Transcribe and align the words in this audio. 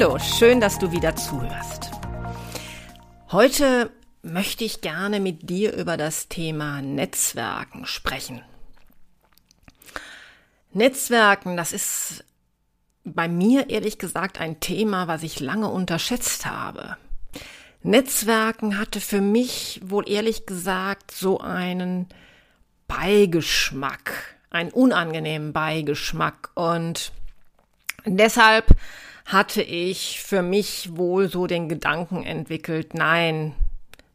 Hallo, 0.00 0.16
schön, 0.20 0.60
dass 0.60 0.78
du 0.78 0.92
wieder 0.92 1.16
zuhörst. 1.16 1.90
Heute 3.32 3.90
möchte 4.22 4.62
ich 4.62 4.80
gerne 4.80 5.18
mit 5.18 5.50
dir 5.50 5.74
über 5.74 5.96
das 5.96 6.28
Thema 6.28 6.80
Netzwerken 6.80 7.84
sprechen. 7.84 8.40
Netzwerken, 10.72 11.56
das 11.56 11.72
ist 11.72 12.24
bei 13.02 13.26
mir 13.26 13.70
ehrlich 13.70 13.98
gesagt 13.98 14.40
ein 14.40 14.60
Thema, 14.60 15.08
was 15.08 15.24
ich 15.24 15.40
lange 15.40 15.68
unterschätzt 15.68 16.46
habe. 16.46 16.96
Netzwerken 17.82 18.78
hatte 18.78 19.00
für 19.00 19.20
mich 19.20 19.80
wohl 19.82 20.08
ehrlich 20.08 20.46
gesagt 20.46 21.10
so 21.10 21.40
einen 21.40 22.06
Beigeschmack, 22.86 24.36
einen 24.50 24.70
unangenehmen 24.70 25.52
Beigeschmack 25.52 26.50
und 26.54 27.10
deshalb 28.06 28.76
hatte 29.28 29.62
ich 29.62 30.22
für 30.22 30.40
mich 30.42 30.96
wohl 30.96 31.30
so 31.30 31.46
den 31.46 31.68
Gedanken 31.68 32.24
entwickelt, 32.24 32.94
nein, 32.94 33.54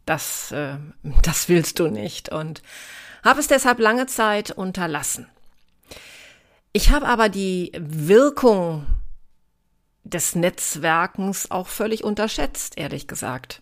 das, 0.06 0.52
äh, 0.52 0.78
das 1.24 1.50
willst 1.50 1.80
du 1.80 1.88
nicht 1.88 2.30
und 2.30 2.62
habe 3.24 3.40
es 3.40 3.48
deshalb 3.48 3.80
lange 3.80 4.08
Zeit 4.08 4.52
unterlassen. 4.52 5.28
Ich 6.74 6.90
habe 6.90 7.08
aber 7.08 7.30
die 7.30 7.72
Wirkung 7.78 8.86
des 10.04 10.36
Netzwerkens 10.36 11.52
auch 11.52 11.68
völlig 11.68 12.04
unterschätzt, 12.04 12.78
ehrlich 12.78 13.08
gesagt. 13.08 13.62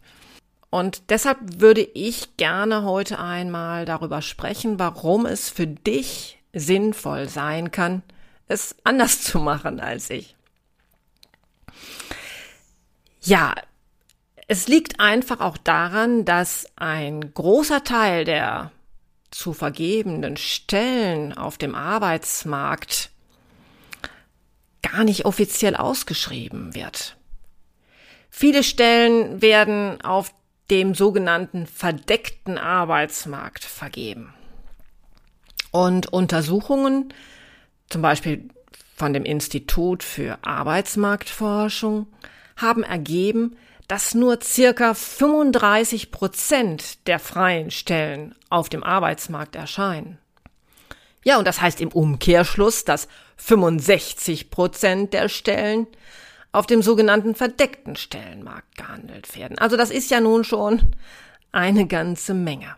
Und 0.69 1.09
deshalb 1.09 1.37
würde 1.59 1.81
ich 1.81 2.37
gerne 2.37 2.83
heute 2.83 3.19
einmal 3.19 3.83
darüber 3.83 4.21
sprechen, 4.21 4.79
warum 4.79 5.25
es 5.25 5.49
für 5.49 5.67
dich 5.67 6.41
sinnvoll 6.53 7.27
sein 7.27 7.71
kann, 7.71 8.01
es 8.47 8.77
anders 8.85 9.21
zu 9.21 9.39
machen 9.39 9.81
als 9.81 10.09
ich. 10.09 10.35
Ja, 13.23 13.55
es 14.47 14.67
liegt 14.67 14.99
einfach 14.99 15.39
auch 15.39 15.57
daran, 15.57 16.25
dass 16.25 16.65
ein 16.75 17.33
großer 17.33 17.83
Teil 17.83 18.25
der 18.25 18.71
zu 19.29 19.53
vergebenden 19.53 20.35
Stellen 20.37 21.37
auf 21.37 21.57
dem 21.57 21.73
Arbeitsmarkt 21.73 23.11
gar 24.81 25.03
nicht 25.03 25.25
offiziell 25.25 25.75
ausgeschrieben 25.75 26.75
wird. 26.75 27.15
Viele 28.29 28.63
Stellen 28.63 29.41
werden 29.41 30.01
auf 30.01 30.33
dem 30.69 30.95
sogenannten 30.95 31.67
verdeckten 31.67 32.57
Arbeitsmarkt 32.57 33.63
vergeben. 33.63 34.33
Und 35.71 36.11
Untersuchungen, 36.11 37.13
zum 37.89 38.01
Beispiel 38.01 38.49
von 38.95 39.13
dem 39.13 39.23
Institut 39.23 40.03
für 40.03 40.39
Arbeitsmarktforschung, 40.43 42.07
haben 42.57 42.83
ergeben, 42.83 43.57
dass 43.87 44.13
nur 44.13 44.39
circa 44.41 44.93
35 44.93 46.11
Prozent 46.11 47.07
der 47.07 47.19
freien 47.19 47.71
Stellen 47.71 48.35
auf 48.49 48.69
dem 48.69 48.83
Arbeitsmarkt 48.83 49.55
erscheinen. 49.55 50.17
Ja, 51.23 51.37
und 51.37 51.45
das 51.45 51.61
heißt 51.61 51.81
im 51.81 51.89
Umkehrschluss, 51.89 52.85
dass 52.85 53.07
65 53.37 54.49
Prozent 54.49 55.13
der 55.13 55.29
Stellen 55.29 55.87
auf 56.51 56.67
dem 56.67 56.81
sogenannten 56.81 57.35
verdeckten 57.35 57.95
Stellenmarkt 57.95 58.75
gehandelt 58.75 59.35
werden. 59.35 59.57
Also 59.57 59.77
das 59.77 59.89
ist 59.89 60.09
ja 60.09 60.19
nun 60.19 60.43
schon 60.43 60.93
eine 61.51 61.87
ganze 61.87 62.33
Menge. 62.33 62.75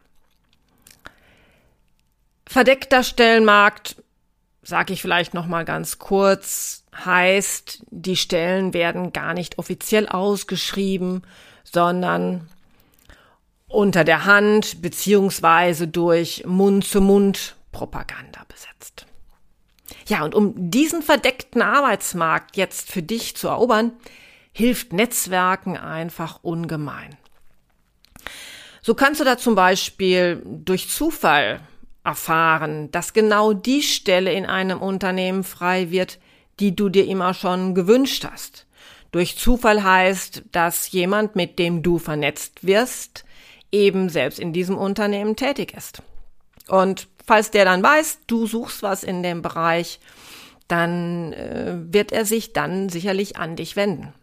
Verdeckter 2.46 3.04
Stellenmarkt, 3.04 3.96
sage 4.62 4.94
ich 4.94 5.02
vielleicht 5.02 5.34
noch 5.34 5.48
mal 5.48 5.66
ganz 5.66 5.98
kurz, 5.98 6.83
heißt, 7.06 7.84
die 7.90 8.16
Stellen 8.16 8.74
werden 8.74 9.14
gar 9.14 9.34
nicht 9.34 9.58
offiziell 9.58 10.08
ausgeschrieben, 10.08 11.24
sondern 11.64 12.48
unter 13.68 14.04
der 14.04 14.26
Hand 14.26 14.82
beziehungsweise 14.82 15.88
durch 15.88 16.44
Mund-zu-Mund-Propaganda 16.46 18.42
besetzt. 18.48 19.08
Ja, 20.08 20.24
und 20.24 20.36
um 20.36 20.54
diesen 20.70 21.02
verdeckten 21.02 21.62
Arbeitsmarkt 21.62 22.58
jetzt 22.58 22.92
für 22.92 23.02
dich 23.02 23.36
zu 23.36 23.48
erobern, 23.48 23.94
hilft 24.52 24.94
Netzwerken 24.94 25.78
einfach 25.78 26.44
ungemein. 26.44 27.18
So 28.82 28.94
kannst 28.94 29.22
du 29.22 29.26
da 29.26 29.38
zum 29.38 29.56
Beispiel 29.56 30.44
durch 30.46 30.90
Zufall 30.90 31.62
erfahren, 32.04 32.92
dass 32.92 33.14
genau 33.14 33.54
die 33.54 33.82
Stelle 33.82 34.34
in 34.34 34.46
einem 34.46 34.82
Unternehmen 34.82 35.44
frei 35.44 35.90
wird, 35.90 36.20
die 36.60 36.76
du 36.76 36.90
dir 36.90 37.06
immer 37.06 37.34
schon 37.34 37.76
gewünscht 37.76 38.26
hast. 38.30 38.66
Durch 39.12 39.38
Zufall 39.38 39.84
heißt, 39.84 40.44
dass 40.52 40.92
jemand, 40.92 41.36
mit 41.36 41.60
dem 41.60 41.84
du 41.84 42.00
vernetzt 42.00 42.66
wirst, 42.66 43.26
eben 43.72 44.10
selbst 44.10 44.40
in 44.40 44.54
diesem 44.54 44.78
Unternehmen 44.78 45.36
tätig 45.36 45.74
ist. 45.76 46.02
Und 46.68 47.08
falls 47.26 47.52
der 47.52 47.66
dann 47.66 47.84
weiß, 47.84 48.20
du 48.28 48.48
suchst 48.48 48.82
was 48.84 49.04
in 49.04 49.24
dem 49.24 49.42
Bereich, 49.42 50.00
dann 50.68 51.34
äh, 51.34 51.76
wird 51.76 52.12
er 52.12 52.26
sich 52.26 52.54
dann 52.54 52.90
sicherlich 52.90 53.38
an 53.38 53.56
dich 53.56 53.76
wenden 53.76 54.14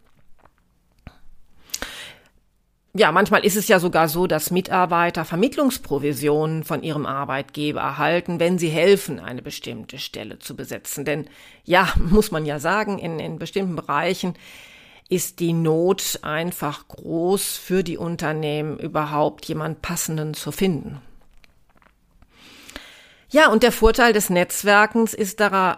ja, 2.93 3.11
manchmal 3.13 3.45
ist 3.45 3.55
es 3.55 3.69
ja 3.69 3.79
sogar 3.79 4.09
so, 4.09 4.27
dass 4.27 4.51
Mitarbeiter 4.51 5.23
Vermittlungsprovisionen 5.23 6.65
von 6.65 6.83
ihrem 6.83 7.05
Arbeitgeber 7.05 7.79
erhalten, 7.79 8.39
wenn 8.39 8.59
sie 8.59 8.67
helfen, 8.67 9.19
eine 9.19 9.41
bestimmte 9.41 9.97
Stelle 9.97 10.39
zu 10.39 10.55
besetzen. 10.55 11.05
Denn 11.05 11.27
ja, 11.63 11.87
muss 12.09 12.31
man 12.31 12.45
ja 12.45 12.59
sagen, 12.59 12.99
in, 12.99 13.19
in 13.19 13.39
bestimmten 13.39 13.75
Bereichen 13.75 14.35
ist 15.07 15.39
die 15.39 15.53
Not 15.53 16.19
einfach 16.21 16.87
groß 16.87 17.57
für 17.57 17.83
die 17.83 17.97
Unternehmen, 17.97 18.77
überhaupt 18.77 19.45
jemand 19.45 19.81
Passenden 19.81 20.33
zu 20.33 20.51
finden. 20.51 21.01
Ja, 23.29 23.49
und 23.49 23.63
der 23.63 23.71
Vorteil 23.71 24.11
des 24.11 24.29
Netzwerkens 24.29 25.13
ist 25.13 25.39
äh, 25.39 25.75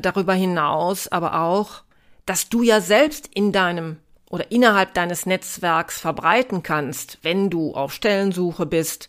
darüber 0.00 0.34
hinaus 0.34 1.06
aber 1.06 1.40
auch, 1.40 1.82
dass 2.26 2.48
du 2.48 2.62
ja 2.62 2.80
selbst 2.80 3.28
in 3.32 3.52
deinem 3.52 3.98
oder 4.30 4.50
innerhalb 4.50 4.94
deines 4.94 5.26
Netzwerks 5.26 6.00
verbreiten 6.00 6.62
kannst, 6.62 7.18
wenn 7.22 7.50
du 7.50 7.74
auf 7.74 7.92
Stellensuche 7.92 8.66
bist 8.66 9.08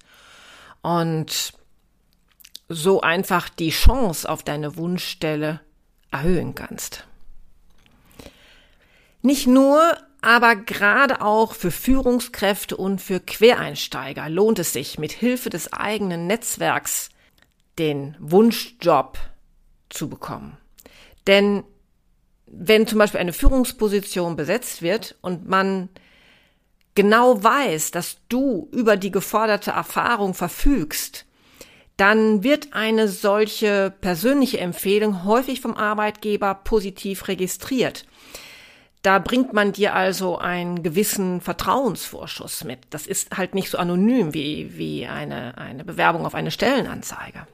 und 0.81 1.53
so 2.69 3.01
einfach 3.01 3.49
die 3.49 3.69
Chance 3.69 4.29
auf 4.29 4.43
deine 4.43 4.77
Wunschstelle 4.77 5.61
erhöhen 6.11 6.55
kannst. 6.55 7.05
Nicht 9.21 9.47
nur, 9.47 9.97
aber 10.21 10.55
gerade 10.55 11.21
auch 11.21 11.53
für 11.53 11.71
Führungskräfte 11.71 12.77
und 12.77 13.01
für 13.01 13.19
Quereinsteiger 13.19 14.29
lohnt 14.29 14.59
es 14.59 14.73
sich, 14.73 14.99
mit 14.99 15.11
Hilfe 15.11 15.49
des 15.49 15.73
eigenen 15.73 16.27
Netzwerks 16.27 17.09
den 17.79 18.15
Wunschjob 18.19 19.17
zu 19.89 20.09
bekommen. 20.09 20.57
Denn 21.27 21.63
wenn 22.47 22.87
zum 22.87 22.99
Beispiel 22.99 23.19
eine 23.19 23.33
Führungsposition 23.33 24.35
besetzt 24.35 24.81
wird 24.81 25.15
und 25.21 25.47
man 25.47 25.89
genau 26.95 27.43
weiß, 27.43 27.91
dass 27.91 28.17
du 28.29 28.69
über 28.71 28.97
die 28.97 29.11
geforderte 29.11 29.71
Erfahrung 29.71 30.33
verfügst, 30.33 31.25
dann 31.97 32.43
wird 32.43 32.73
eine 32.73 33.07
solche 33.07 33.93
persönliche 34.01 34.59
Empfehlung 34.59 35.23
häufig 35.23 35.61
vom 35.61 35.75
Arbeitgeber 35.75 36.53
positiv 36.55 37.27
registriert. 37.27 38.05
Da 39.01 39.19
bringt 39.19 39.53
man 39.53 39.73
dir 39.73 39.95
also 39.95 40.37
einen 40.37 40.83
gewissen 40.83 41.41
Vertrauensvorschuss 41.41 42.63
mit. 42.63 42.79
Das 42.89 43.07
ist 43.07 43.37
halt 43.37 43.55
nicht 43.55 43.69
so 43.69 43.77
anonym 43.77 44.33
wie, 44.33 44.77
wie 44.77 45.07
eine, 45.07 45.57
eine 45.57 45.83
Bewerbung 45.83 46.25
auf 46.25 46.35
eine 46.35 46.51
Stellenanzeige. 46.51 47.47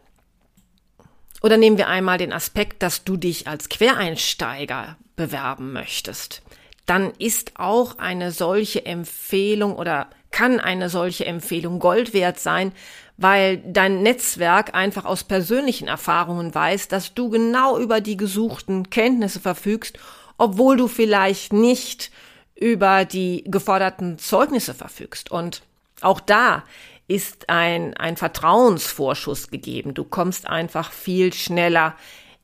Oder 1.43 1.57
nehmen 1.57 1.77
wir 1.77 1.89
einmal 1.89 2.17
den 2.17 2.31
Aspekt, 2.31 2.81
dass 2.81 3.03
du 3.03 3.17
dich 3.17 3.47
als 3.47 3.67
Quereinsteiger 3.67 4.95
bewerben 5.17 5.73
möchtest. 5.73 6.41
Dann 6.85 7.11
ist 7.19 7.59
auch 7.59 7.99
eine 7.99 8.31
solche 8.31 8.85
Empfehlung 8.85 9.75
oder 9.75 10.07
kann 10.31 10.59
eine 10.59 10.89
solche 10.89 11.25
Empfehlung 11.25 11.79
Gold 11.79 12.13
wert 12.13 12.39
sein, 12.39 12.71
weil 13.17 13.57
dein 13.57 14.01
Netzwerk 14.01 14.73
einfach 14.73 15.05
aus 15.05 15.25
persönlichen 15.25 15.87
Erfahrungen 15.87 16.55
weiß, 16.55 16.87
dass 16.87 17.13
du 17.13 17.29
genau 17.29 17.77
über 17.77 18.01
die 18.01 18.17
gesuchten 18.17 18.89
Kenntnisse 18.89 19.39
verfügst, 19.39 19.99
obwohl 20.37 20.77
du 20.77 20.87
vielleicht 20.87 21.53
nicht 21.53 22.09
über 22.55 23.05
die 23.05 23.43
geforderten 23.45 24.17
Zeugnisse 24.17 24.73
verfügst. 24.73 25.29
Und 25.29 25.61
auch 26.01 26.19
da 26.19 26.63
ist 27.07 27.49
ein, 27.49 27.95
ein 27.95 28.17
Vertrauensvorschuss 28.17 29.49
gegeben. 29.49 29.93
Du 29.93 30.03
kommst 30.03 30.47
einfach 30.47 30.91
viel 30.91 31.33
schneller 31.33 31.95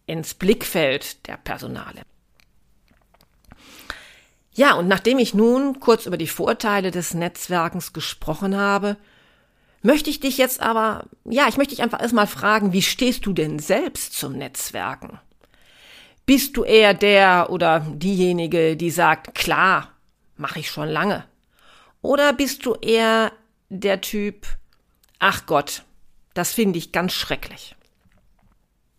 ins 0.06 0.34
Blickfeld 0.34 1.28
der 1.28 1.38
Personale. 1.38 2.02
Ja, 4.54 4.74
und 4.74 4.88
nachdem 4.88 5.20
ich 5.20 5.34
nun 5.34 5.80
kurz 5.80 6.06
über 6.06 6.18
die 6.18 6.28
Vorteile 6.28 6.92
des 6.92 7.14
Netzwerkens 7.14 7.94
gesprochen 7.94 8.58
habe, 8.58 8.98
möchte 9.82 10.10
ich 10.10 10.20
dich 10.20 10.38
jetzt 10.38 10.60
aber, 10.60 11.06
ja, 11.24 11.48
ich 11.48 11.56
möchte 11.56 11.76
dich 11.76 11.84
einfach 11.84 12.02
erstmal 12.02 12.28
fragen, 12.28 12.74
wie 12.74 12.82
stehst 12.82 13.26
du 13.26 13.32
denn 13.32 13.60
selbst 13.60 14.14
zum 14.14 14.34
Netzwerken? 14.34 15.20
Bist 16.26 16.58
du 16.58 16.64
eher 16.64 16.94
der 16.94 17.50
oder 17.50 17.80
diejenige, 17.80 18.76
die 18.76 18.92
sagt, 18.92 19.34
klar, 19.34 19.94
mache 20.36 20.60
ich 20.60 20.70
schon 20.70 20.90
lange? 20.90 21.24
Oder 22.02 22.34
bist 22.34 22.66
du 22.66 22.76
eher 22.76 23.32
der 23.70 24.02
Typ, 24.02 24.48
ach 25.20 25.46
Gott, 25.46 25.84
das 26.34 26.54
finde 26.54 26.80
ich 26.80 26.92
ganz 26.92 27.14
schrecklich. 27.14 27.76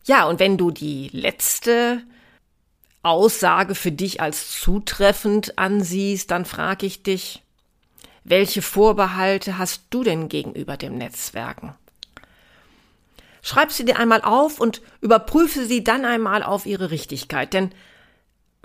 Ja, 0.06 0.25
und 0.25 0.40
wenn 0.40 0.56
du 0.56 0.70
die 0.70 1.08
letzte 1.12 2.02
Aussage 3.02 3.75
für 3.75 3.93
dich 3.93 4.20
als 4.20 4.61
zutreffend 4.61 5.58
ansiehst, 5.58 6.31
dann 6.31 6.44
frage 6.44 6.87
ich 6.87 7.02
dich, 7.02 7.43
welche 8.25 8.62
Vorbehalte 8.62 9.58
hast 9.58 9.84
du 9.90 10.05
denn 10.05 10.28
gegenüber 10.28 10.76
dem 10.76 10.96
Netzwerken? 10.96 11.75
Schreib 13.43 13.72
sie 13.72 13.87
dir 13.87 13.99
einmal 13.99 14.22
auf 14.22 14.61
und 14.61 14.82
überprüfe 15.00 15.64
sie 15.64 15.82
dann 15.82 16.05
einmal 16.05 16.43
auf 16.43 16.67
ihre 16.67 16.90
Richtigkeit, 16.90 17.55
denn 17.55 17.72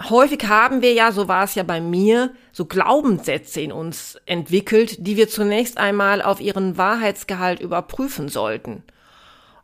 häufig 0.01 0.45
haben 0.47 0.81
wir 0.81 0.93
ja, 0.93 1.11
so 1.11 1.27
war 1.27 1.43
es 1.43 1.55
ja 1.55 1.63
bei 1.63 1.79
mir, 1.79 2.33
so 2.51 2.65
Glaubenssätze 2.65 3.61
in 3.61 3.71
uns 3.71 4.17
entwickelt, 4.25 5.05
die 5.05 5.15
wir 5.17 5.29
zunächst 5.29 5.77
einmal 5.77 6.21
auf 6.21 6.41
ihren 6.41 6.77
Wahrheitsgehalt 6.77 7.59
überprüfen 7.59 8.29
sollten. 8.29 8.83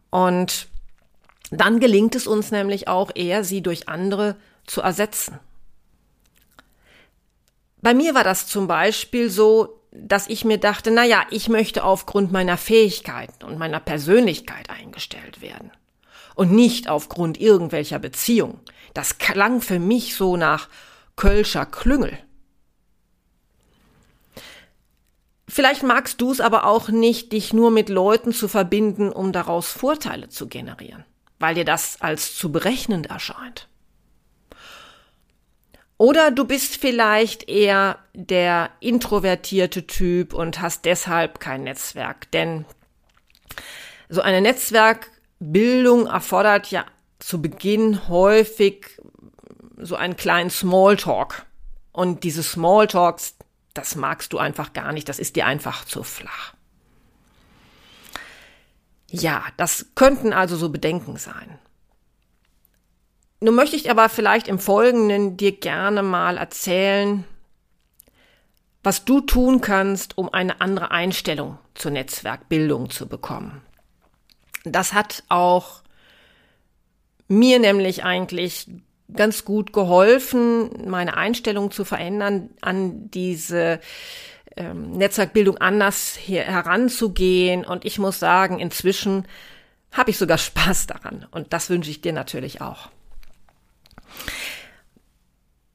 Und 0.10 0.68
dann 1.50 1.80
gelingt 1.80 2.16
es 2.16 2.28
uns 2.28 2.52
nämlich 2.52 2.88
auch 2.88 3.12
eher, 3.14 3.44
sie 3.44 3.62
durch 3.62 3.90
andere 3.90 4.36
zu 4.66 4.82
ersetzen. 4.82 5.40
Bei 7.82 7.94
mir 7.94 8.14
war 8.14 8.24
das 8.24 8.48
zum 8.48 8.68
Beispiel 8.68 9.30
so, 9.30 9.82
dass 9.92 10.30
ich 10.30 10.46
mir 10.46 10.58
dachte, 10.58 10.92
na 10.92 11.04
ja, 11.04 11.26
ich 11.32 11.50
möchte 11.50 11.84
aufgrund 11.84 12.32
meiner 12.32 12.56
Fähigkeiten 12.56 13.44
und 13.44 13.58
meiner 13.58 13.82
Persönlichkeit 13.82 14.70
eingestellt 14.70 15.42
werden 15.42 15.72
und 16.36 16.52
nicht 16.52 16.90
aufgrund 16.90 17.40
irgendwelcher 17.40 18.00
Beziehung. 18.00 18.60
Das 18.94 19.18
klang 19.18 19.62
für 19.62 19.80
mich 19.80 20.16
so 20.16 20.38
nach 20.38 20.70
Kölscher 21.16 21.66
Klüngel. 21.66 22.18
Vielleicht 25.48 25.84
magst 25.84 26.22
du 26.22 26.32
es 26.32 26.40
aber 26.40 26.66
auch 26.66 26.88
nicht, 26.88 27.34
dich 27.34 27.52
nur 27.52 27.72
mit 27.72 27.90
Leuten 27.90 28.32
zu 28.32 28.48
verbinden, 28.48 29.12
um 29.12 29.34
daraus 29.34 29.70
Vorteile 29.70 30.30
zu 30.30 30.48
generieren, 30.48 31.04
weil 31.40 31.56
dir 31.56 31.66
das 31.66 32.00
als 32.00 32.36
zu 32.36 32.54
berechnend 32.54 33.08
erscheint. 33.08 33.68
Oder 35.98 36.32
du 36.32 36.46
bist 36.46 36.78
vielleicht 36.78 37.48
eher 37.48 38.00
der 38.16 38.72
introvertierte 38.80 39.86
Typ 39.86 40.34
und 40.34 40.60
hast 40.60 40.86
deshalb 40.86 41.40
kein 41.40 41.64
Netzwerk. 41.64 42.32
Denn 42.32 42.66
so 44.10 44.22
eine 44.22 44.42
Netzwerkbildung 45.42 46.06
erfordert 46.06 46.70
ja 46.70 46.86
zu 47.20 47.42
Beginn 47.42 48.08
häufig 48.08 49.02
so 49.78 49.96
einen 49.96 50.16
kleinen 50.16 50.52
Smalltalk. 50.52 51.46
Und 51.92 52.24
diese 52.24 52.44
Smalltalks, 52.44 53.36
das 53.74 53.96
magst 53.96 54.34
du 54.34 54.38
einfach 54.38 54.74
gar 54.74 54.92
nicht, 54.94 55.10
das 55.10 55.20
ist 55.20 55.36
dir 55.36 55.46
einfach 55.46 55.84
zu 55.86 56.04
flach. 56.04 56.54
Ja, 59.10 59.44
das 59.58 59.88
könnten 59.96 60.32
also 60.32 60.56
so 60.56 60.70
Bedenken 60.70 61.18
sein. 61.18 61.60
Nun 63.42 63.56
möchte 63.56 63.76
ich 63.76 63.90
aber 63.90 64.08
vielleicht 64.08 64.48
im 64.48 64.60
Folgenden 64.60 65.36
dir 65.36 65.52
gerne 65.52 66.04
mal 66.04 66.38
erzählen, 66.38 67.26
was 68.84 69.04
du 69.04 69.22
tun 69.22 69.60
kannst, 69.62 70.18
um 70.18 70.32
eine 70.32 70.62
andere 70.62 70.92
Einstellung 70.92 71.58
zur 71.74 71.92
Netzwerkbildung 71.92 72.90
zu 72.90 73.08
bekommen. 73.08 73.62
Das 74.64 74.94
hat 74.94 75.24
auch 75.30 75.82
mir 77.28 77.60
nämlich 77.60 78.04
eigentlich 78.04 78.68
ganz 79.14 79.46
gut 79.46 79.74
geholfen, 79.74 80.90
meine 80.90 81.18
Einstellung 81.18 81.72
zu 81.72 81.86
verändern, 81.86 82.50
an 82.62 83.10
diese 83.12 83.80
ähm, 84.56 84.92
Netzwerkbildung 84.92 85.58
anders 85.58 86.16
hier 86.16 86.44
heranzugehen. 86.44 87.66
Und 87.66 87.86
ich 87.86 88.00
muss 88.00 88.20
sagen, 88.20 88.60
inzwischen 88.60 89.26
habe 89.92 90.12
ich 90.12 90.18
sogar 90.18 90.38
Spaß 90.38 90.88
daran. 90.88 91.26
Und 91.32 91.54
das 91.54 91.70
wünsche 91.70 91.92
ich 91.92 92.02
dir 92.02 92.14
natürlich 92.14 92.62
auch. 92.62 92.90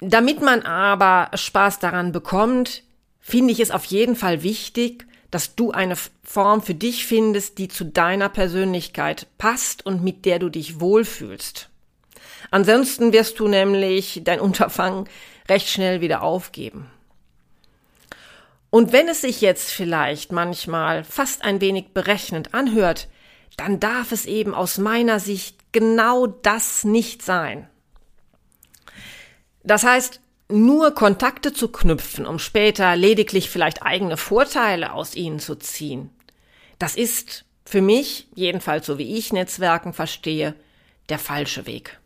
Damit 0.00 0.43
man 0.43 0.62
aber 0.62 1.31
Spaß 1.37 1.79
daran 1.79 2.12
bekommt, 2.12 2.83
finde 3.19 3.53
ich 3.53 3.61
es 3.61 3.71
auf 3.71 3.85
jeden 3.87 4.15
Fall 4.15 4.43
wichtig, 4.43 5.06
dass 5.31 5.55
du 5.56 5.73
eine 5.73 5.96
Form 6.25 6.62
für 6.62 6.75
dich 6.75 7.06
findest, 7.06 7.58
die 7.58 7.69
zu 7.69 7.84
deiner 7.84 8.28
Persönlichkeit 8.28 9.26
passt 9.38 9.84
und 9.84 10.02
mit 10.02 10.25
der 10.25 10.38
du 10.38 10.49
dich 10.49 10.81
wohlfühlst. 10.81 11.69
Ansonsten 12.50 13.12
wirst 13.12 13.40
du 13.40 13.49
nämlich 13.49 14.23
dein 14.25 14.40
Unterfangen 14.46 15.08
recht 15.49 15.69
schnell 15.69 16.00
wieder 16.00 16.23
aufgeben. 16.23 16.90
Und 18.70 18.93
wenn 18.93 19.08
es 19.08 19.23
sich 19.23 19.40
jetzt 19.40 19.70
vielleicht 19.70 20.32
manchmal 20.32 21.05
fast 21.05 21.44
ein 21.44 21.61
wenig 21.61 21.94
berechnend 21.94 22.52
anhört, 22.52 23.08
dann 23.56 23.81
darf 23.81 24.12
es 24.12 24.26
eben 24.26 24.55
aus 24.55 24.78
meiner 24.78 25.19
Sicht 25.19 25.73
genau 25.73 26.26
das 26.26 26.84
nicht 26.84 27.23
sein. 27.23 27.69
Das 29.62 29.82
heißt, 29.82 30.20
nur 30.48 30.94
Kontakte 30.94 31.52
zu 31.52 31.69
knüpfen, 31.69 32.26
um 32.26 32.38
später 32.38 32.94
lediglich 32.97 33.50
vielleicht 33.50 33.82
eigene 33.82 34.16
Vorteile 34.16 34.92
aus 34.92 35.14
ihnen 35.14 35.40
zu 35.40 35.56
ziehen, 35.56 36.11
das 36.78 36.97
ist 36.97 37.44
für 37.64 37.80
mich, 37.80 38.28
jedenfalls 38.35 38.87
so 38.87 38.99
wie 38.99 39.16
ich 39.16 39.32
Netzwerken 39.32 39.92
verstehe, 39.92 40.54
der 41.09 41.18
falsche 41.18 41.66
Weg. 41.66 41.99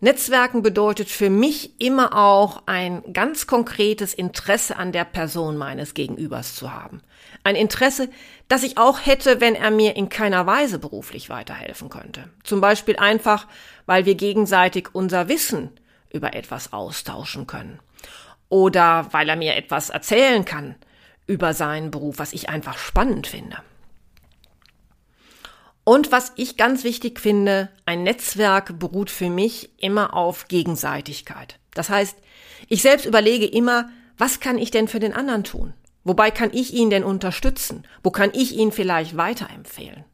Netzwerken 0.00 0.62
bedeutet 0.62 1.08
für 1.08 1.28
mich 1.28 1.80
immer 1.80 2.16
auch 2.16 2.62
ein 2.66 3.02
ganz 3.12 3.48
konkretes 3.48 4.14
Interesse 4.14 4.76
an 4.76 4.92
der 4.92 5.04
Person 5.04 5.56
meines 5.56 5.92
Gegenübers 5.92 6.54
zu 6.54 6.72
haben. 6.72 7.02
Ein 7.42 7.56
Interesse, 7.56 8.08
das 8.46 8.62
ich 8.62 8.78
auch 8.78 9.04
hätte, 9.04 9.40
wenn 9.40 9.56
er 9.56 9.72
mir 9.72 9.96
in 9.96 10.08
keiner 10.08 10.46
Weise 10.46 10.78
beruflich 10.78 11.30
weiterhelfen 11.30 11.88
könnte. 11.88 12.30
Zum 12.44 12.60
Beispiel 12.60 12.96
einfach, 12.96 13.48
weil 13.86 14.04
wir 14.04 14.14
gegenseitig 14.14 14.90
unser 14.92 15.28
Wissen 15.28 15.70
über 16.10 16.34
etwas 16.34 16.72
austauschen 16.72 17.46
können. 17.46 17.80
Oder 18.48 19.08
weil 19.12 19.28
er 19.28 19.36
mir 19.36 19.56
etwas 19.56 19.90
erzählen 19.90 20.44
kann 20.44 20.76
über 21.26 21.52
seinen 21.52 21.90
Beruf, 21.90 22.18
was 22.18 22.32
ich 22.32 22.48
einfach 22.48 22.78
spannend 22.78 23.26
finde. 23.26 23.58
Und 25.84 26.12
was 26.12 26.32
ich 26.36 26.56
ganz 26.56 26.84
wichtig 26.84 27.18
finde, 27.18 27.70
ein 27.86 28.02
Netzwerk 28.02 28.78
beruht 28.78 29.10
für 29.10 29.30
mich 29.30 29.70
immer 29.82 30.14
auf 30.14 30.48
Gegenseitigkeit. 30.48 31.58
Das 31.72 31.88
heißt, 31.88 32.16
ich 32.68 32.82
selbst 32.82 33.06
überlege 33.06 33.46
immer, 33.46 33.88
was 34.18 34.40
kann 34.40 34.58
ich 34.58 34.70
denn 34.70 34.88
für 34.88 35.00
den 35.00 35.14
anderen 35.14 35.44
tun? 35.44 35.72
Wobei 36.04 36.30
kann 36.30 36.50
ich 36.52 36.74
ihn 36.74 36.90
denn 36.90 37.04
unterstützen? 37.04 37.86
Wo 38.02 38.10
kann 38.10 38.30
ich 38.34 38.54
ihn 38.54 38.72
vielleicht 38.72 39.16
weiterempfehlen? 39.16 40.04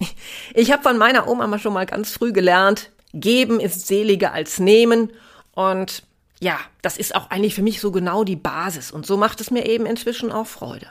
Ich 0.54 0.70
habe 0.70 0.82
von 0.82 0.98
meiner 0.98 1.26
Oma 1.28 1.58
schon 1.58 1.72
mal 1.72 1.86
ganz 1.86 2.12
früh 2.12 2.32
gelernt, 2.32 2.90
Geben 3.14 3.60
ist 3.60 3.86
seliger 3.86 4.32
als 4.32 4.58
nehmen. 4.58 5.12
Und 5.52 6.02
ja, 6.40 6.58
das 6.82 6.98
ist 6.98 7.14
auch 7.14 7.30
eigentlich 7.30 7.54
für 7.54 7.62
mich 7.62 7.80
so 7.80 7.90
genau 7.90 8.24
die 8.24 8.36
Basis. 8.36 8.90
Und 8.90 9.06
so 9.06 9.16
macht 9.16 9.40
es 9.40 9.50
mir 9.50 9.66
eben 9.66 9.86
inzwischen 9.86 10.32
auch 10.32 10.46
Freude. 10.46 10.88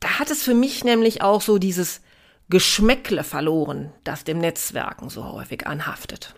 Da 0.00 0.18
hat 0.18 0.30
es 0.30 0.42
für 0.42 0.54
mich 0.54 0.84
nämlich 0.84 1.22
auch 1.22 1.40
so 1.40 1.58
dieses 1.58 2.00
Geschmäckle 2.48 3.24
verloren, 3.24 3.92
das 4.04 4.24
dem 4.24 4.38
Netzwerken 4.38 5.08
so 5.08 5.24
häufig 5.24 5.66
anhaftet. 5.66 6.34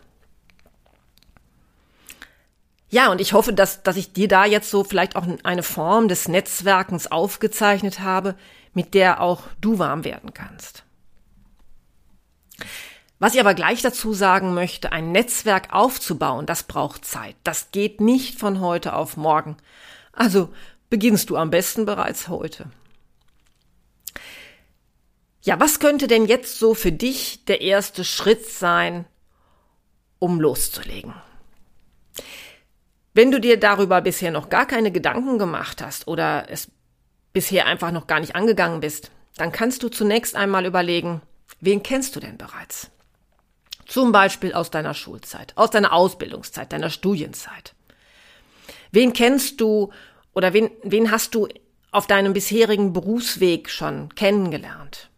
Ja, 2.90 3.10
und 3.10 3.20
ich 3.20 3.34
hoffe, 3.34 3.52
dass, 3.52 3.82
dass 3.82 3.96
ich 3.96 4.14
dir 4.14 4.28
da 4.28 4.46
jetzt 4.46 4.70
so 4.70 4.84
vielleicht 4.84 5.16
auch 5.16 5.26
eine 5.42 5.62
Form 5.62 6.08
des 6.08 6.28
Netzwerkens 6.28 7.12
aufgezeichnet 7.12 8.00
habe, 8.00 8.34
mit 8.72 8.94
der 8.94 9.20
auch 9.20 9.42
du 9.60 9.78
warm 9.78 10.04
werden 10.04 10.32
kannst. 10.32 10.84
Was 13.18 13.34
ich 13.34 13.40
aber 13.40 13.54
gleich 13.54 13.82
dazu 13.82 14.12
sagen 14.12 14.54
möchte, 14.54 14.92
ein 14.92 15.10
Netzwerk 15.10 15.72
aufzubauen, 15.72 16.46
das 16.46 16.62
braucht 16.62 17.04
Zeit. 17.04 17.34
Das 17.42 17.72
geht 17.72 18.00
nicht 18.00 18.38
von 18.38 18.60
heute 18.60 18.94
auf 18.94 19.16
morgen. 19.16 19.56
Also 20.12 20.50
beginnst 20.88 21.30
du 21.30 21.36
am 21.36 21.50
besten 21.50 21.84
bereits 21.84 22.28
heute. 22.28 22.70
Ja, 25.42 25.58
was 25.58 25.80
könnte 25.80 26.06
denn 26.06 26.26
jetzt 26.26 26.58
so 26.58 26.74
für 26.74 26.92
dich 26.92 27.44
der 27.46 27.60
erste 27.60 28.04
Schritt 28.04 28.46
sein, 28.46 29.04
um 30.18 30.40
loszulegen? 30.40 31.14
Wenn 33.14 33.32
du 33.32 33.40
dir 33.40 33.58
darüber 33.58 34.00
bisher 34.00 34.30
noch 34.30 34.48
gar 34.48 34.66
keine 34.66 34.92
Gedanken 34.92 35.38
gemacht 35.38 35.82
hast 35.82 36.06
oder 36.06 36.46
es 36.50 36.70
bisher 37.32 37.66
einfach 37.66 37.90
noch 37.90 38.06
gar 38.06 38.20
nicht 38.20 38.36
angegangen 38.36 38.80
bist, 38.80 39.10
dann 39.36 39.50
kannst 39.50 39.82
du 39.82 39.88
zunächst 39.88 40.36
einmal 40.36 40.66
überlegen, 40.66 41.22
wen 41.60 41.82
kennst 41.82 42.14
du 42.14 42.20
denn 42.20 42.38
bereits? 42.38 42.90
Zum 43.88 44.12
Beispiel 44.12 44.52
aus 44.52 44.70
deiner 44.70 44.92
Schulzeit, 44.92 45.54
aus 45.56 45.70
deiner 45.70 45.94
Ausbildungszeit, 45.94 46.72
deiner 46.72 46.90
Studienzeit. 46.90 47.74
Wen 48.92 49.14
kennst 49.14 49.62
du 49.62 49.90
oder 50.34 50.52
wen, 50.52 50.70
wen 50.82 51.10
hast 51.10 51.34
du 51.34 51.48
auf 51.90 52.06
deinem 52.06 52.34
bisherigen 52.34 52.92
Berufsweg 52.92 53.70
schon 53.70 54.14
kennengelernt? 54.14 55.08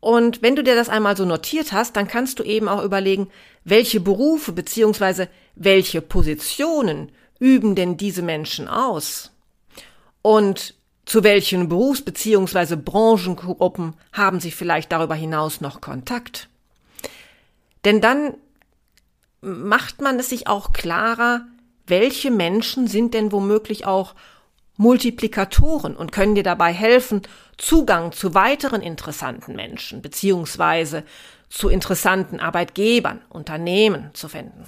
Und 0.00 0.42
wenn 0.42 0.56
du 0.56 0.64
dir 0.64 0.74
das 0.74 0.88
einmal 0.88 1.16
so 1.16 1.24
notiert 1.24 1.72
hast, 1.72 1.94
dann 1.94 2.08
kannst 2.08 2.40
du 2.40 2.42
eben 2.42 2.68
auch 2.68 2.82
überlegen, 2.82 3.30
welche 3.62 4.00
Berufe 4.00 4.50
beziehungsweise 4.50 5.28
welche 5.54 6.02
Positionen 6.02 7.12
üben 7.38 7.76
denn 7.76 7.98
diese 7.98 8.22
Menschen 8.22 8.66
aus? 8.66 9.30
Und 10.22 10.74
zu 11.04 11.22
welchen 11.22 11.68
Berufs- 11.68 12.02
beziehungsweise 12.02 12.76
Branchengruppen 12.76 13.94
haben 14.12 14.40
sie 14.40 14.50
vielleicht 14.50 14.90
darüber 14.90 15.14
hinaus 15.14 15.60
noch 15.60 15.80
Kontakt? 15.80 16.49
Denn 17.84 18.00
dann 18.00 18.34
macht 19.40 20.00
man 20.00 20.18
es 20.18 20.28
sich 20.28 20.46
auch 20.46 20.72
klarer, 20.72 21.46
welche 21.86 22.30
Menschen 22.30 22.86
sind 22.86 23.14
denn 23.14 23.32
womöglich 23.32 23.86
auch 23.86 24.14
Multiplikatoren 24.76 25.96
und 25.96 26.12
können 26.12 26.34
dir 26.34 26.42
dabei 26.42 26.72
helfen, 26.72 27.22
Zugang 27.58 28.12
zu 28.12 28.32
weiteren 28.32 28.80
interessanten 28.80 29.54
Menschen 29.54 30.00
beziehungsweise 30.00 31.04
zu 31.50 31.68
interessanten 31.68 32.40
Arbeitgebern, 32.40 33.20
Unternehmen 33.28 34.10
zu 34.14 34.28
finden. 34.28 34.64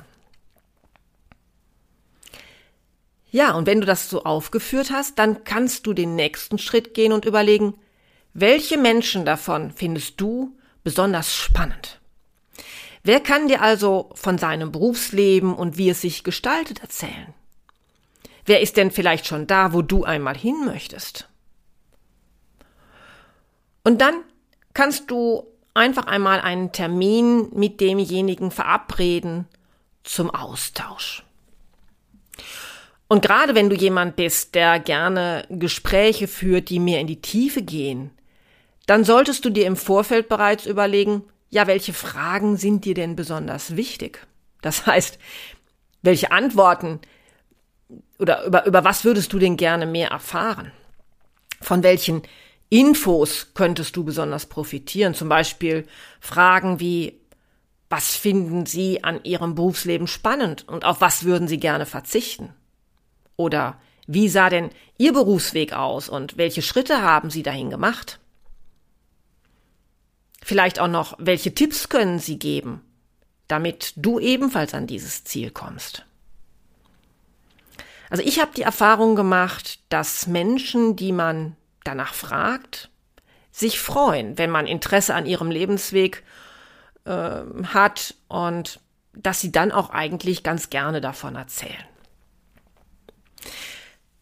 Ja, 3.30 3.54
und 3.54 3.66
wenn 3.66 3.80
du 3.80 3.86
das 3.86 4.10
so 4.10 4.24
aufgeführt 4.24 4.90
hast, 4.90 5.18
dann 5.18 5.44
kannst 5.44 5.86
du 5.86 5.94
den 5.94 6.14
nächsten 6.16 6.58
Schritt 6.58 6.92
gehen 6.92 7.12
und 7.12 7.24
überlegen, 7.24 7.74
welche 8.34 8.76
Menschen 8.76 9.24
davon 9.24 9.70
findest 9.70 10.20
du 10.20 10.54
besonders 10.84 11.34
spannend? 11.34 12.01
Wer 13.04 13.20
kann 13.20 13.48
dir 13.48 13.62
also 13.62 14.10
von 14.14 14.38
seinem 14.38 14.70
Berufsleben 14.70 15.54
und 15.54 15.76
wie 15.76 15.90
es 15.90 16.00
sich 16.00 16.22
gestaltet 16.22 16.80
erzählen? 16.82 17.34
Wer 18.44 18.60
ist 18.60 18.76
denn 18.76 18.90
vielleicht 18.90 19.26
schon 19.26 19.46
da, 19.46 19.72
wo 19.72 19.82
du 19.82 20.04
einmal 20.04 20.36
hin 20.36 20.64
möchtest? 20.64 21.28
Und 23.84 24.00
dann 24.00 24.14
kannst 24.74 25.10
du 25.10 25.46
einfach 25.74 26.06
einmal 26.06 26.40
einen 26.40 26.72
Termin 26.72 27.48
mit 27.52 27.80
demjenigen 27.80 28.50
verabreden 28.50 29.46
zum 30.04 30.30
Austausch. 30.30 31.24
Und 33.08 33.22
gerade 33.22 33.54
wenn 33.54 33.68
du 33.68 33.76
jemand 33.76 34.16
bist, 34.16 34.54
der 34.54 34.78
gerne 34.78 35.44
Gespräche 35.50 36.28
führt, 36.28 36.70
die 36.70 36.78
mehr 36.78 37.00
in 37.00 37.06
die 37.06 37.20
Tiefe 37.20 37.62
gehen, 37.62 38.10
dann 38.86 39.04
solltest 39.04 39.44
du 39.44 39.50
dir 39.50 39.66
im 39.66 39.76
Vorfeld 39.76 40.28
bereits 40.28 40.66
überlegen, 40.66 41.24
ja, 41.52 41.66
welche 41.66 41.92
Fragen 41.92 42.56
sind 42.56 42.86
dir 42.86 42.94
denn 42.94 43.14
besonders 43.14 43.76
wichtig? 43.76 44.26
Das 44.62 44.86
heißt, 44.86 45.18
welche 46.00 46.32
Antworten 46.32 47.00
oder 48.18 48.44
über, 48.44 48.66
über 48.66 48.84
was 48.84 49.04
würdest 49.04 49.32
du 49.32 49.38
denn 49.38 49.56
gerne 49.56 49.86
mehr 49.86 50.08
erfahren? 50.08 50.72
Von 51.60 51.82
welchen 51.82 52.22
Infos 52.70 53.48
könntest 53.54 53.94
du 53.96 54.02
besonders 54.02 54.46
profitieren? 54.46 55.14
Zum 55.14 55.28
Beispiel 55.28 55.86
Fragen 56.20 56.80
wie, 56.80 57.20
was 57.90 58.16
finden 58.16 58.64
Sie 58.64 59.04
an 59.04 59.22
Ihrem 59.22 59.54
Berufsleben 59.54 60.06
spannend 60.06 60.66
und 60.66 60.86
auf 60.86 61.02
was 61.02 61.24
würden 61.24 61.48
Sie 61.48 61.60
gerne 61.60 61.84
verzichten? 61.84 62.54
Oder 63.36 63.78
wie 64.06 64.30
sah 64.30 64.48
denn 64.48 64.70
Ihr 64.96 65.12
Berufsweg 65.12 65.74
aus 65.74 66.08
und 66.08 66.38
welche 66.38 66.62
Schritte 66.62 67.02
haben 67.02 67.28
Sie 67.28 67.42
dahin 67.42 67.68
gemacht? 67.68 68.21
Vielleicht 70.52 70.80
auch 70.80 70.88
noch, 70.88 71.14
welche 71.18 71.54
Tipps 71.54 71.88
können 71.88 72.18
Sie 72.18 72.38
geben, 72.38 72.82
damit 73.48 73.94
du 73.96 74.20
ebenfalls 74.20 74.74
an 74.74 74.86
dieses 74.86 75.24
Ziel 75.24 75.50
kommst? 75.50 76.04
Also 78.10 78.22
ich 78.22 78.38
habe 78.38 78.50
die 78.54 78.60
Erfahrung 78.60 79.16
gemacht, 79.16 79.78
dass 79.88 80.26
Menschen, 80.26 80.94
die 80.94 81.12
man 81.12 81.56
danach 81.84 82.12
fragt, 82.12 82.90
sich 83.50 83.80
freuen, 83.80 84.36
wenn 84.36 84.50
man 84.50 84.66
Interesse 84.66 85.14
an 85.14 85.24
ihrem 85.24 85.50
Lebensweg 85.50 86.22
äh, 87.06 87.40
hat 87.72 88.14
und 88.28 88.78
dass 89.14 89.40
sie 89.40 89.52
dann 89.52 89.72
auch 89.72 89.88
eigentlich 89.88 90.42
ganz 90.42 90.68
gerne 90.68 91.00
davon 91.00 91.34
erzählen. 91.34 91.86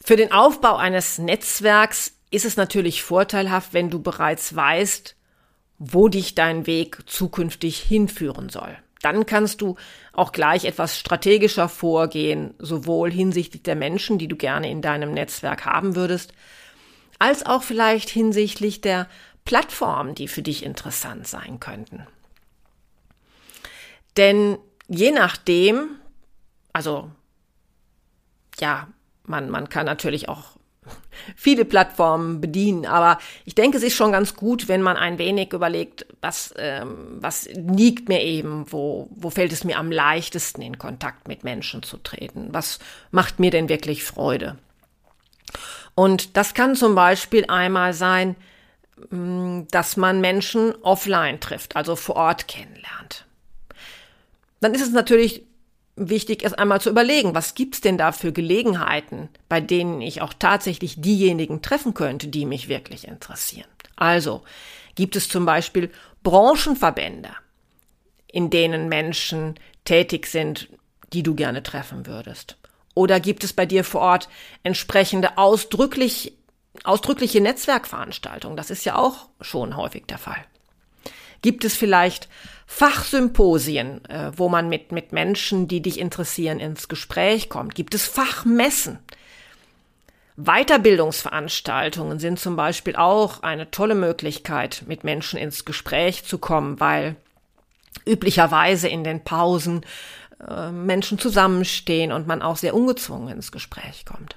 Für 0.00 0.14
den 0.14 0.30
Aufbau 0.30 0.76
eines 0.76 1.18
Netzwerks 1.18 2.12
ist 2.30 2.44
es 2.44 2.56
natürlich 2.56 3.02
vorteilhaft, 3.02 3.72
wenn 3.72 3.90
du 3.90 4.00
bereits 4.00 4.54
weißt, 4.54 5.16
wo 5.80 6.08
dich 6.08 6.36
dein 6.36 6.68
Weg 6.68 6.98
zukünftig 7.06 7.80
hinführen 7.80 8.48
soll 8.50 8.76
dann 9.02 9.26
kannst 9.26 9.60
du 9.60 9.76
auch 10.12 10.32
gleich 10.32 10.64
etwas 10.64 10.98
strategischer 10.98 11.68
vorgehen, 11.68 12.54
sowohl 12.58 13.10
hinsichtlich 13.10 13.62
der 13.62 13.76
Menschen, 13.76 14.18
die 14.18 14.28
du 14.28 14.36
gerne 14.36 14.70
in 14.70 14.82
deinem 14.82 15.12
Netzwerk 15.14 15.64
haben 15.64 15.96
würdest, 15.96 16.32
als 17.18 17.44
auch 17.44 17.62
vielleicht 17.62 18.10
hinsichtlich 18.10 18.80
der 18.80 19.08
Plattformen, 19.44 20.14
die 20.14 20.28
für 20.28 20.42
dich 20.42 20.64
interessant 20.64 21.26
sein 21.26 21.60
könnten. 21.60 22.06
Denn 24.16 24.58
je 24.86 25.12
nachdem, 25.12 25.96
also 26.72 27.10
ja, 28.58 28.88
man, 29.22 29.48
man 29.48 29.68
kann 29.70 29.86
natürlich 29.86 30.28
auch 30.28 30.56
viele 31.36 31.64
Plattformen 31.64 32.40
bedienen. 32.40 32.86
Aber 32.86 33.18
ich 33.44 33.54
denke, 33.54 33.76
es 33.76 33.82
ist 33.82 33.94
schon 33.94 34.12
ganz 34.12 34.34
gut, 34.34 34.68
wenn 34.68 34.82
man 34.82 34.96
ein 34.96 35.18
wenig 35.18 35.52
überlegt, 35.52 36.06
was, 36.20 36.54
ähm, 36.56 37.18
was 37.20 37.48
liegt 37.52 38.08
mir 38.08 38.22
eben, 38.22 38.70
wo, 38.70 39.08
wo 39.10 39.30
fällt 39.30 39.52
es 39.52 39.64
mir 39.64 39.78
am 39.78 39.90
leichtesten, 39.90 40.62
in 40.62 40.78
Kontakt 40.78 41.28
mit 41.28 41.44
Menschen 41.44 41.82
zu 41.82 41.96
treten? 41.96 42.48
Was 42.52 42.78
macht 43.10 43.40
mir 43.40 43.50
denn 43.50 43.68
wirklich 43.68 44.04
Freude? 44.04 44.58
Und 45.94 46.36
das 46.36 46.54
kann 46.54 46.76
zum 46.76 46.94
Beispiel 46.94 47.44
einmal 47.48 47.92
sein, 47.92 48.36
mm, 49.10 49.62
dass 49.70 49.96
man 49.96 50.20
Menschen 50.20 50.74
offline 50.82 51.40
trifft, 51.40 51.76
also 51.76 51.96
vor 51.96 52.16
Ort 52.16 52.48
kennenlernt. 52.48 53.26
Dann 54.60 54.74
ist 54.74 54.82
es 54.82 54.92
natürlich 54.92 55.44
wichtig, 56.08 56.42
erst 56.42 56.58
einmal 56.58 56.80
zu 56.80 56.90
überlegen, 56.90 57.34
was 57.34 57.54
gibt's 57.54 57.80
denn 57.80 57.98
da 57.98 58.12
für 58.12 58.32
Gelegenheiten, 58.32 59.28
bei 59.48 59.60
denen 59.60 60.00
ich 60.00 60.22
auch 60.22 60.32
tatsächlich 60.32 61.00
diejenigen 61.00 61.62
treffen 61.62 61.94
könnte, 61.94 62.28
die 62.28 62.46
mich 62.46 62.68
wirklich 62.68 63.06
interessieren. 63.06 63.68
Also 63.96 64.42
gibt 64.94 65.16
es 65.16 65.28
zum 65.28 65.44
Beispiel 65.44 65.90
Branchenverbände, 66.22 67.30
in 68.26 68.50
denen 68.50 68.88
Menschen 68.88 69.56
tätig 69.84 70.26
sind, 70.26 70.68
die 71.12 71.22
du 71.22 71.34
gerne 71.34 71.62
treffen 71.62 72.06
würdest. 72.06 72.56
Oder 72.94 73.20
gibt 73.20 73.44
es 73.44 73.52
bei 73.52 73.66
dir 73.66 73.84
vor 73.84 74.00
Ort 74.00 74.28
entsprechende 74.62 75.38
ausdrücklich, 75.38 76.36
ausdrückliche 76.84 77.40
Netzwerkveranstaltungen? 77.40 78.56
Das 78.56 78.70
ist 78.70 78.84
ja 78.84 78.96
auch 78.96 79.28
schon 79.40 79.76
häufig 79.76 80.06
der 80.06 80.18
Fall. 80.18 80.44
Gibt 81.42 81.64
es 81.64 81.76
vielleicht 81.76 82.28
Fachsymposien, 82.66 84.04
äh, 84.06 84.32
wo 84.36 84.48
man 84.48 84.68
mit, 84.68 84.92
mit 84.92 85.12
Menschen, 85.12 85.68
die 85.68 85.80
dich 85.80 85.98
interessieren, 85.98 86.60
ins 86.60 86.88
Gespräch 86.88 87.48
kommt? 87.48 87.74
Gibt 87.74 87.94
es 87.94 88.06
Fachmessen? 88.06 88.98
Weiterbildungsveranstaltungen 90.36 92.18
sind 92.18 92.38
zum 92.38 92.56
Beispiel 92.56 92.96
auch 92.96 93.42
eine 93.42 93.70
tolle 93.70 93.94
Möglichkeit, 93.94 94.84
mit 94.86 95.04
Menschen 95.04 95.38
ins 95.38 95.64
Gespräch 95.64 96.24
zu 96.24 96.38
kommen, 96.38 96.80
weil 96.80 97.16
üblicherweise 98.06 98.88
in 98.88 99.04
den 99.04 99.22
Pausen 99.24 99.84
äh, 100.48 100.70
Menschen 100.70 101.18
zusammenstehen 101.18 102.12
und 102.12 102.26
man 102.26 102.42
auch 102.42 102.56
sehr 102.56 102.74
ungezwungen 102.74 103.28
ins 103.28 103.52
Gespräch 103.52 104.04
kommt. 104.06 104.36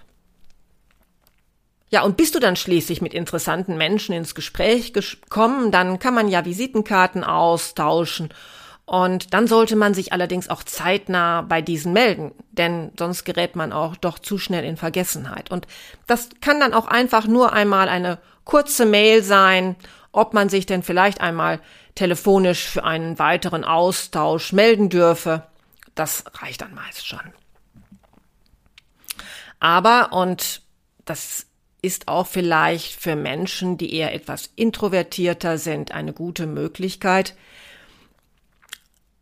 Ja, 1.93 2.01
und 2.01 2.17
bist 2.17 2.33
du 2.33 2.39
dann 2.39 2.55
schließlich 2.55 3.03
mit 3.03 3.13
interessanten 3.13 3.77
Menschen 3.77 4.15
ins 4.15 4.33
Gespräch 4.33 4.93
gekommen, 4.93 5.69
dann 5.69 5.99
kann 5.99 6.15
man 6.15 6.27
ja 6.27 6.43
Visitenkarten 6.43 7.23
austauschen. 7.23 8.33
Und 8.85 9.35
dann 9.35 9.45
sollte 9.45 9.75
man 9.75 9.93
sich 9.93 10.11
allerdings 10.11 10.49
auch 10.49 10.63
zeitnah 10.63 11.43
bei 11.43 11.61
diesen 11.61 11.93
melden, 11.93 12.31
denn 12.49 12.91
sonst 12.97 13.25
gerät 13.25 13.55
man 13.55 13.71
auch 13.71 13.95
doch 13.95 14.17
zu 14.17 14.39
schnell 14.39 14.63
in 14.63 14.75
Vergessenheit. 14.75 15.51
Und 15.51 15.67
das 16.07 16.29
kann 16.41 16.59
dann 16.59 16.73
auch 16.73 16.87
einfach 16.87 17.27
nur 17.27 17.53
einmal 17.53 17.87
eine 17.89 18.17
kurze 18.43 18.87
Mail 18.87 19.21
sein, 19.21 19.75
ob 20.11 20.33
man 20.33 20.49
sich 20.49 20.65
denn 20.65 20.81
vielleicht 20.81 21.21
einmal 21.21 21.59
telefonisch 21.93 22.69
für 22.69 22.85
einen 22.85 23.19
weiteren 23.19 23.63
Austausch 23.63 24.51
melden 24.51 24.89
dürfe. 24.89 25.43
Das 25.93 26.23
reicht 26.41 26.61
dann 26.61 26.73
meist 26.73 27.05
schon. 27.05 27.21
Aber, 29.59 30.11
und 30.11 30.63
das 31.05 31.45
ist 31.83 32.07
auch 32.07 32.25
vielleicht 32.25 32.99
für 32.99 33.15
Menschen, 33.15 33.77
die 33.77 33.93
eher 33.93 34.15
etwas 34.15 34.49
introvertierter 34.55 35.57
sind, 35.59 35.91
eine 35.91 36.13
gute 36.13 36.47
Möglichkeit. 36.47 37.35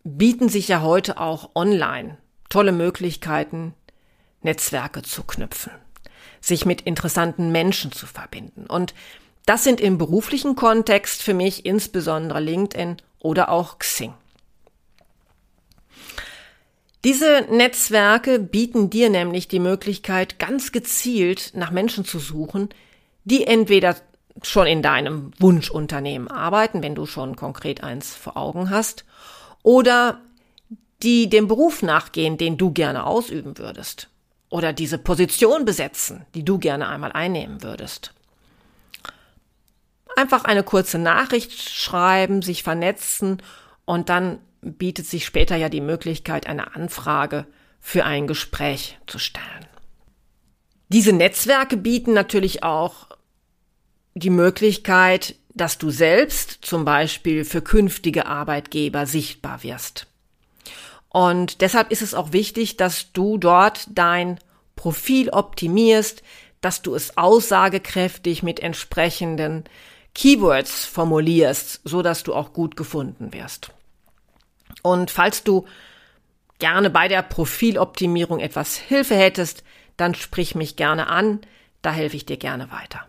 Bieten 0.03 0.47
sich 0.47 0.69
ja 0.69 0.81
heute 0.81 1.19
auch 1.19 1.49
online 1.55 2.17
tolle 2.49 2.71
Möglichkeiten, 2.71 3.73
Netzwerke 4.41 5.01
zu 5.01 5.23
knüpfen, 5.23 5.71
sich 6.39 6.65
mit 6.65 6.81
interessanten 6.81 7.51
Menschen 7.51 7.91
zu 7.91 8.05
verbinden. 8.05 8.67
Und 8.67 8.93
das 9.45 9.63
sind 9.63 9.81
im 9.81 9.97
beruflichen 9.97 10.55
Kontext 10.55 11.23
für 11.23 11.33
mich 11.33 11.65
insbesondere 11.65 12.39
LinkedIn 12.39 12.97
oder 13.19 13.49
auch 13.49 13.79
Xing. 13.79 14.13
Diese 17.03 17.47
Netzwerke 17.49 18.37
bieten 18.39 18.89
dir 18.89 19.09
nämlich 19.09 19.47
die 19.47 19.59
Möglichkeit, 19.59 20.37
ganz 20.37 20.71
gezielt 20.71 21.53
nach 21.55 21.71
Menschen 21.71 22.05
zu 22.05 22.19
suchen, 22.19 22.69
die 23.23 23.47
entweder 23.47 23.95
schon 24.43 24.67
in 24.67 24.81
deinem 24.81 25.31
Wunschunternehmen 25.39 26.27
arbeiten, 26.29 26.83
wenn 26.83 26.95
du 26.95 27.05
schon 27.05 27.35
konkret 27.35 27.83
eins 27.83 28.15
vor 28.15 28.37
Augen 28.37 28.69
hast, 28.69 29.05
oder 29.63 30.21
die 31.03 31.29
dem 31.29 31.47
Beruf 31.47 31.81
nachgehen, 31.81 32.37
den 32.37 32.57
du 32.57 32.71
gerne 32.71 33.05
ausüben 33.05 33.57
würdest, 33.57 34.09
oder 34.49 34.71
diese 34.71 34.99
Position 34.99 35.65
besetzen, 35.65 36.25
die 36.35 36.45
du 36.45 36.59
gerne 36.59 36.87
einmal 36.87 37.11
einnehmen 37.11 37.63
würdest. 37.63 38.13
Einfach 40.15 40.43
eine 40.43 40.63
kurze 40.63 40.99
Nachricht 40.99 41.53
schreiben, 41.53 42.41
sich 42.41 42.63
vernetzen 42.63 43.41
und 43.85 44.09
dann 44.09 44.39
bietet 44.61 45.05
sich 45.05 45.25
später 45.25 45.55
ja 45.55 45.69
die 45.69 45.81
Möglichkeit, 45.81 46.47
eine 46.47 46.75
Anfrage 46.75 47.45
für 47.79 48.05
ein 48.05 48.27
Gespräch 48.27 48.97
zu 49.07 49.19
stellen. 49.19 49.65
Diese 50.89 51.13
Netzwerke 51.13 51.77
bieten 51.77 52.13
natürlich 52.13 52.63
auch 52.63 53.07
die 54.13 54.29
Möglichkeit, 54.29 55.35
dass 55.53 55.77
du 55.77 55.89
selbst 55.89 56.59
zum 56.61 56.85
Beispiel 56.85 57.45
für 57.45 57.61
künftige 57.61 58.25
Arbeitgeber 58.25 59.05
sichtbar 59.05 59.63
wirst. 59.63 60.07
Und 61.09 61.61
deshalb 61.61 61.91
ist 61.91 62.01
es 62.01 62.13
auch 62.13 62.31
wichtig, 62.31 62.77
dass 62.77 63.11
du 63.11 63.37
dort 63.37 63.87
dein 63.89 64.39
Profil 64.75 65.29
optimierst, 65.29 66.23
dass 66.61 66.81
du 66.81 66.95
es 66.95 67.17
aussagekräftig 67.17 68.43
mit 68.43 68.59
entsprechenden 68.59 69.65
Keywords 70.13 70.85
formulierst, 70.85 71.81
so 71.83 72.01
dass 72.01 72.23
du 72.23 72.33
auch 72.33 72.53
gut 72.53 72.77
gefunden 72.77 73.33
wirst. 73.33 73.71
Und 74.81 75.11
falls 75.11 75.43
du 75.43 75.65
gerne 76.59 76.89
bei 76.89 77.07
der 77.07 77.21
Profiloptimierung 77.21 78.39
etwas 78.39 78.77
Hilfe 78.77 79.15
hättest, 79.15 79.63
dann 79.97 80.15
sprich 80.15 80.55
mich 80.55 80.75
gerne 80.75 81.07
an, 81.07 81.41
da 81.81 81.91
helfe 81.91 82.15
ich 82.15 82.25
dir 82.25 82.37
gerne 82.37 82.71
weiter. 82.71 83.05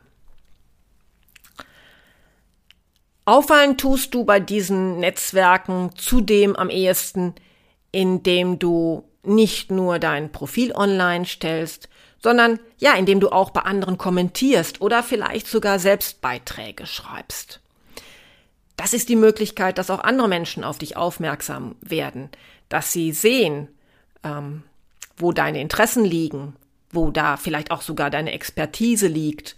Auffallen 3.25 3.79
tust 3.79 4.14
du 4.14 4.25
bei 4.25 4.41
diesen 4.41 4.99
Netzwerken 4.99 5.91
zudem 5.95 6.57
am 6.57 6.71
ehesten, 6.71 7.35
indem 7.93 8.59
du 8.59 9.05
nicht 9.23 9.71
nur 9.71 10.00
dein 10.00 10.33
Profil 10.33 10.73
online 10.75 11.25
stellst, 11.25 11.88
sondern 12.19 12.59
ja, 12.79 12.95
indem 12.95 13.21
du 13.21 13.31
auch 13.31 13.50
bei 13.50 13.61
anderen 13.62 13.97
kommentierst 13.97 14.81
oder 14.81 15.02
vielleicht 15.02 15.47
sogar 15.47 15.79
selbst 15.79 16.21
Beiträge 16.21 16.87
schreibst. 16.87 17.62
Das 18.83 18.95
ist 18.95 19.09
die 19.09 19.15
Möglichkeit, 19.15 19.79
dass 19.79 19.91
auch 19.91 20.01
andere 20.01 20.27
Menschen 20.27 20.65
auf 20.65 20.77
dich 20.77 20.97
aufmerksam 20.97 21.77
werden, 21.81 22.31
dass 22.69 22.91
sie 22.91 23.12
sehen, 23.12 23.69
ähm, 24.25 24.65
wo 25.17 25.31
deine 25.31 25.61
Interessen 25.61 26.05
liegen, 26.05 26.57
wo 26.91 27.12
da 27.12 27.37
vielleicht 27.37 27.71
auch 27.71 27.81
sogar 27.81 28.11
deine 28.11 28.33
Expertise 28.33 29.07
liegt. 29.07 29.55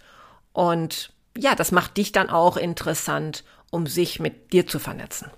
Und 0.53 1.11
ja, 1.35 1.55
das 1.55 1.71
macht 1.71 1.97
dich 1.97 2.11
dann 2.11 2.29
auch 2.29 2.55
interessant, 2.55 3.43
um 3.71 3.87
sich 3.87 4.19
mit 4.19 4.53
dir 4.53 4.67
zu 4.67 4.77
vernetzen. 4.77 5.31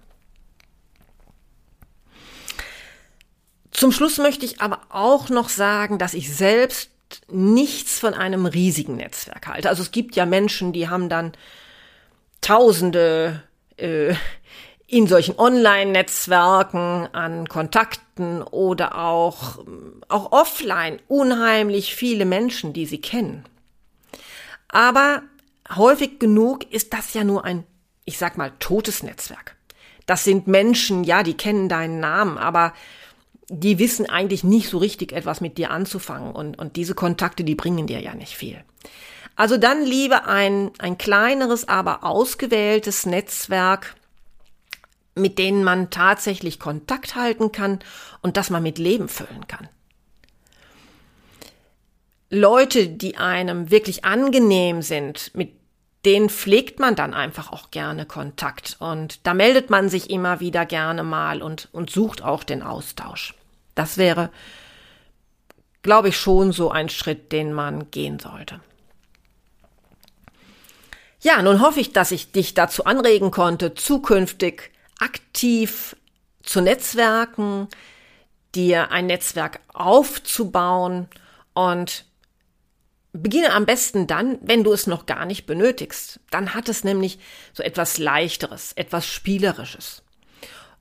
Zum 3.72 3.94
Schluss 3.94 4.18
möchte 4.18 4.44
ich 4.44 4.60
aber 4.60 4.82
auch 4.90 5.30
noch 5.30 5.48
sagen, 5.48 5.98
dass 5.98 6.14
ich 6.14 6.36
selbst 6.36 6.92
nichts 7.32 8.00
von 8.00 8.14
einem 8.14 8.48
riesigen 8.48 8.98
Netzwerk 8.98 9.48
halte. 9.48 9.70
Also 9.70 9.82
es 9.82 9.92
gibt 9.92 10.18
ja 10.18 10.26
Menschen, 10.26 10.74
die 10.74 10.90
haben 10.90 11.08
dann 11.08 11.32
tausende 12.42 13.47
äh, 13.78 14.14
in 14.88 15.08
solchen 15.08 15.38
Online-Netzwerken 15.38 17.10
an 17.12 17.48
Kontakten 17.50 18.42
oder 18.42 18.98
auch, 18.98 19.60
auch 20.08 20.32
offline 20.32 21.00
unheimlich 21.08 21.94
viele 21.94 22.26
Menschen, 22.26 22.72
die 22.72 22.86
sie 22.86 23.02
kennen. 23.02 23.44
Aber 24.70 25.24
häufig 25.76 26.20
genug 26.20 26.72
ist 26.72 26.94
das 26.94 27.14
ja 27.14 27.26
nur 27.26 27.44
ein, 27.44 27.66
ich 28.06 28.18
sag 28.18 28.38
mal, 28.38 28.54
totes 28.60 29.04
Netzwerk. 29.04 29.58
Das 30.06 30.24
sind 30.24 30.48
Menschen, 30.48 31.04
ja, 31.04 31.22
die 31.22 31.36
kennen 31.36 31.68
deinen 31.68 32.00
Namen, 32.00 32.38
aber 32.38 32.74
die 33.50 33.80
wissen 33.80 34.10
eigentlich 34.10 34.46
nicht 34.46 34.70
so 34.70 34.78
richtig 34.78 35.12
etwas 35.12 35.42
mit 35.42 35.58
dir 35.58 35.72
anzufangen 35.72 36.34
und, 36.34 36.58
und 36.58 36.78
diese 36.78 36.96
Kontakte, 36.96 37.44
die 37.44 37.56
bringen 37.56 37.88
dir 37.88 38.00
ja 38.00 38.14
nicht 38.14 38.36
viel. 38.36 38.64
Also 39.38 39.58
dann 39.58 39.86
lieber 39.86 40.28
ein, 40.28 40.72
ein 40.80 40.98
kleineres, 40.98 41.68
aber 41.68 42.04
ausgewähltes 42.04 43.06
Netzwerk, 43.06 43.96
mit 45.14 45.38
denen 45.38 45.64
man 45.64 45.92
tatsächlich 45.92 46.60
Kontakt 46.60 47.16
halten 47.16 47.52
kann 47.52 47.80
und 48.22 48.36
das 48.36 48.50
man 48.50 48.64
mit 48.64 48.80
Leben 48.80 49.08
füllen 49.08 49.48
kann. 49.48 49.70
Leute, 52.32 52.88
die 52.88 53.18
einem 53.18 53.70
wirklich 53.70 54.04
angenehm 54.04 54.82
sind, 54.82 55.32
mit 55.36 55.54
denen 56.04 56.30
pflegt 56.30 56.80
man 56.80 56.96
dann 56.96 57.14
einfach 57.14 57.52
auch 57.52 57.70
gerne 57.70 58.06
Kontakt 58.06 58.78
und 58.80 59.26
da 59.28 59.36
meldet 59.36 59.70
man 59.70 59.88
sich 59.88 60.10
immer 60.10 60.40
wieder 60.40 60.66
gerne 60.66 61.04
mal 61.04 61.44
und, 61.44 61.70
und 61.72 61.92
sucht 61.92 62.24
auch 62.24 62.44
den 62.44 62.64
Austausch. 62.64 63.36
Das 63.76 63.98
wäre, 63.98 64.32
glaube 65.84 66.10
ich, 66.10 66.18
schon 66.18 66.54
so 66.54 66.72
ein 66.72 66.90
Schritt, 66.90 67.32
den 67.32 67.54
man 67.54 67.92
gehen 67.92 68.18
sollte. 68.20 68.62
Ja, 71.28 71.42
nun 71.42 71.60
hoffe 71.60 71.82
ich, 71.82 71.92
dass 71.92 72.12
ich 72.12 72.32
dich 72.32 72.54
dazu 72.54 72.86
anregen 72.86 73.32
konnte, 73.32 73.74
zukünftig 73.74 74.72
aktiv 74.98 75.98
zu 76.42 76.62
Netzwerken, 76.62 77.68
dir 78.56 78.92
ein 78.92 79.08
Netzwerk 79.08 79.60
aufzubauen 79.74 81.10
und 81.54 82.06
beginne 83.12 83.52
am 83.52 83.66
besten 83.66 84.08
dann, 84.08 84.40
wenn 84.42 84.64
du 84.64 84.72
es 84.72 84.88
noch 84.88 85.06
gar 85.06 85.26
nicht 85.26 85.46
benötigst. 85.46 86.22
Dann 86.32 86.54
hat 86.54 86.70
es 86.70 86.86
nämlich 86.86 87.20
so 87.52 87.62
etwas 87.62 87.98
Leichteres, 87.98 88.72
etwas 88.78 89.06
Spielerisches. 89.06 90.04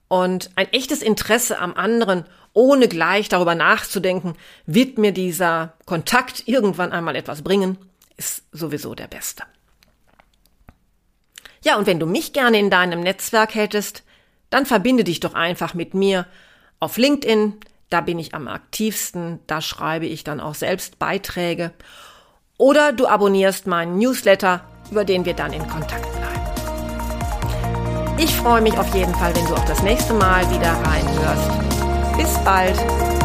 Und 0.06 0.50
ein 0.54 0.72
echtes 0.72 1.02
Interesse 1.02 1.58
am 1.58 1.74
anderen, 1.74 2.24
ohne 2.52 2.86
gleich 2.86 3.28
darüber 3.28 3.56
nachzudenken, 3.56 4.36
wird 4.64 4.96
mir 4.96 5.10
dieser 5.10 5.72
Kontakt 5.86 6.46
irgendwann 6.46 6.92
einmal 6.92 7.16
etwas 7.16 7.42
bringen, 7.42 7.78
ist 8.16 8.44
sowieso 8.52 8.94
der 8.94 9.08
beste. 9.08 9.42
Ja, 11.66 11.76
und 11.76 11.88
wenn 11.88 11.98
du 11.98 12.06
mich 12.06 12.32
gerne 12.32 12.60
in 12.60 12.70
deinem 12.70 13.00
Netzwerk 13.00 13.56
hättest, 13.56 14.04
dann 14.50 14.66
verbinde 14.66 15.02
dich 15.02 15.18
doch 15.18 15.34
einfach 15.34 15.74
mit 15.74 15.94
mir 15.94 16.24
auf 16.78 16.96
LinkedIn. 16.96 17.54
Da 17.90 18.02
bin 18.02 18.20
ich 18.20 18.36
am 18.36 18.46
aktivsten. 18.46 19.40
Da 19.48 19.60
schreibe 19.60 20.06
ich 20.06 20.22
dann 20.22 20.38
auch 20.38 20.54
selbst 20.54 21.00
Beiträge. 21.00 21.72
Oder 22.56 22.92
du 22.92 23.08
abonnierst 23.08 23.66
meinen 23.66 23.98
Newsletter, 23.98 24.64
über 24.92 25.04
den 25.04 25.24
wir 25.24 25.34
dann 25.34 25.52
in 25.52 25.66
Kontakt 25.66 26.06
bleiben. 26.12 26.40
Ich 28.16 28.32
freue 28.36 28.62
mich 28.62 28.78
auf 28.78 28.94
jeden 28.94 29.16
Fall, 29.16 29.34
wenn 29.34 29.46
du 29.46 29.54
auch 29.56 29.64
das 29.64 29.82
nächste 29.82 30.14
Mal 30.14 30.48
wieder 30.48 30.70
reinhörst. 30.70 32.16
Bis 32.16 32.44
bald 32.44 33.15